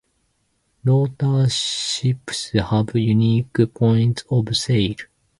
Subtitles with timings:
[0.83, 4.95] Rotor ships have unique points of sail.